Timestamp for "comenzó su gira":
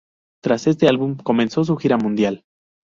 1.17-1.95